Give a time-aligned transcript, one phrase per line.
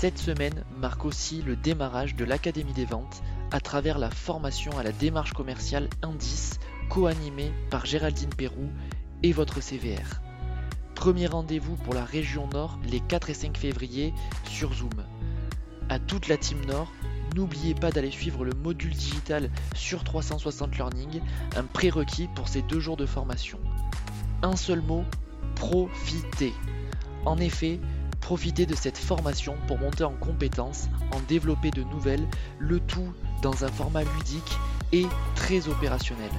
[0.00, 4.82] Cette semaine marque aussi le démarrage de l'Académie des ventes à travers la formation à
[4.82, 8.70] la démarche commerciale Indice co-animée par Géraldine Pérou
[9.22, 10.22] et votre CVR.
[10.94, 14.14] Premier rendez-vous pour la région Nord les 4 et 5 février
[14.48, 15.04] sur Zoom.
[15.90, 16.90] À toute la team Nord,
[17.36, 21.20] n'oubliez pas d'aller suivre le module digital sur 360 Learning,
[21.56, 23.58] un prérequis pour ces deux jours de formation.
[24.40, 25.04] Un seul mot,
[25.56, 26.54] profitez.
[27.26, 27.80] En effet,
[28.30, 32.28] profitez de cette formation pour monter en compétences, en développer de nouvelles,
[32.60, 33.12] le tout
[33.42, 34.56] dans un format ludique
[34.92, 36.30] et très opérationnel.